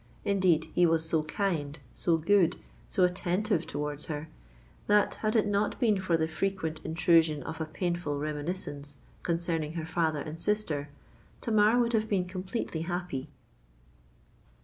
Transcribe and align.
Indeed, 0.25 0.71
he 0.73 0.87
was 0.87 1.07
so 1.07 1.21
kind—so 1.21 2.17
good—so 2.17 3.03
attentive 3.03 3.67
towards 3.67 4.07
her, 4.07 4.29
that, 4.87 5.13
had 5.21 5.35
it 5.35 5.45
not 5.45 5.79
been 5.79 5.99
for 5.99 6.17
the 6.17 6.27
frequent 6.27 6.81
intrusion 6.83 7.43
of 7.43 7.61
a 7.61 7.65
painful 7.67 8.17
reminiscence 8.17 8.97
concerning 9.21 9.73
her 9.73 9.85
father 9.85 10.21
and 10.21 10.41
sister, 10.41 10.89
Tamar 11.39 11.77
would 11.79 11.93
have 11.93 12.09
been 12.09 12.25
completely 12.25 12.81
happy. 12.81 13.29